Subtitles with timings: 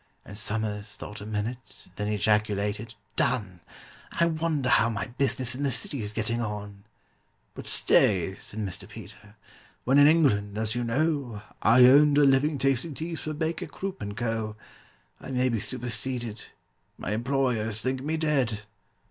[0.25, 3.59] And SOMERS thought a minute, then ejaculated, "Done!
[4.19, 6.85] I wonder how my business in the City's getting on?"
[7.53, 8.89] "But stay," said Mr.
[8.89, 9.35] PETER:
[9.83, 14.01] "when in England, as you know, I earned a living tasting teas for BAKER, CROOP,
[14.01, 14.55] AND CO.,
[15.19, 18.61] I may be superseded—my employers think me dead!"